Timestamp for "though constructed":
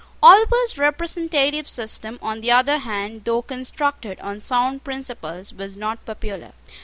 3.23-4.19